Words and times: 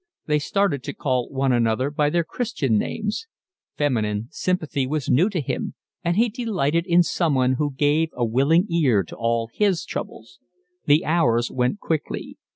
They 0.25 0.39
started 0.39 0.81
to 0.85 0.95
call 0.95 1.29
one 1.29 1.51
another 1.51 1.91
by 1.91 2.09
their 2.09 2.23
Christian 2.23 2.75
names. 2.79 3.27
Feminine 3.77 4.29
sympathy 4.31 4.87
was 4.87 5.11
new 5.11 5.29
to 5.29 5.39
him, 5.39 5.75
and 6.03 6.15
he 6.17 6.27
delighted 6.27 6.87
in 6.87 7.03
someone 7.03 7.53
who 7.59 7.73
gave 7.75 8.09
a 8.13 8.25
willing 8.25 8.65
ear 8.71 9.03
to 9.03 9.15
all 9.15 9.51
his 9.53 9.85
troubles. 9.85 10.39
The 10.85 11.05
hours 11.05 11.51
went 11.51 11.79
quickly. 11.81 12.39